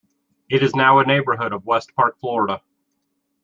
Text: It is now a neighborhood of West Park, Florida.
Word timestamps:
It 0.49 0.63
is 0.63 0.75
now 0.75 0.97
a 0.97 1.05
neighborhood 1.05 1.53
of 1.53 1.67
West 1.67 1.93
Park, 1.95 2.17
Florida. 2.19 2.63